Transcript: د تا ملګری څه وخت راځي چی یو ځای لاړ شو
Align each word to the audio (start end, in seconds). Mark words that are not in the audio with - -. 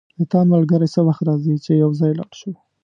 د 0.17 0.19
تا 0.31 0.39
ملګری 0.51 0.87
څه 0.93 0.99
وخت 1.07 1.21
راځي 1.27 1.55
چی 1.63 1.71
یو 1.83 1.91
ځای 1.99 2.11
لاړ 2.19 2.31
شو 2.39 2.51